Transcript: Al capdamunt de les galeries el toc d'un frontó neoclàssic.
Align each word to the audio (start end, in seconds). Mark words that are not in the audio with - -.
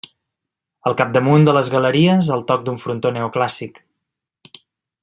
Al 0.91 0.95
capdamunt 1.01 1.45
de 1.49 1.55
les 1.57 1.69
galeries 1.75 2.33
el 2.39 2.43
toc 2.53 2.65
d'un 2.71 2.83
frontó 2.87 3.13
neoclàssic. 3.19 3.81